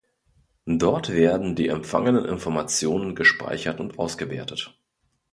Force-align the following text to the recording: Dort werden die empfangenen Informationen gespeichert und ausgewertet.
Dort 0.65 1.09
werden 1.13 1.55
die 1.55 1.67
empfangenen 1.67 2.25
Informationen 2.25 3.13
gespeichert 3.13 3.79
und 3.79 3.99
ausgewertet. 3.99 4.75